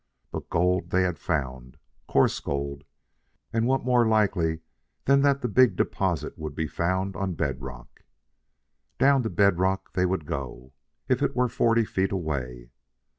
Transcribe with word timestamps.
But 0.31 0.49
gold 0.49 0.89
they 0.89 1.03
had 1.03 1.19
found 1.19 1.77
coarse 2.07 2.39
gold; 2.39 2.85
and 3.53 3.67
what 3.67 3.85
more 3.85 4.07
likely 4.07 4.61
than 5.05 5.21
that 5.21 5.43
the 5.43 5.47
big 5.47 5.75
deposit 5.75 6.39
would 6.39 6.55
be 6.55 6.65
found 6.67 7.15
on 7.15 7.35
bed 7.35 7.61
rock? 7.61 8.01
Down 8.97 9.21
to 9.21 9.29
bed 9.29 9.59
rock 9.59 9.93
they 9.93 10.07
would 10.07 10.25
go, 10.25 10.73
if 11.07 11.21
it 11.21 11.35
were 11.35 11.47
forty 11.49 11.85
feet 11.85 12.11
away. 12.11 12.71